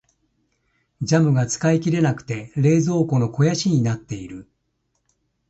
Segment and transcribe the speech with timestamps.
[1.03, 4.49] ジャムが使い切れなくて冷蔵庫の肥やしになっている。